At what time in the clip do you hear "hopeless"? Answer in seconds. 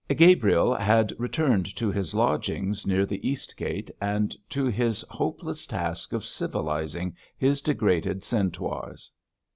5.11-5.67